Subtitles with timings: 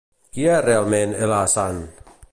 [0.37, 1.83] Qui és realment el Hassan?